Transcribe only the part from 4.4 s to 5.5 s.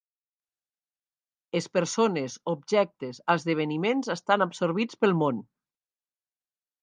absorbits pel món.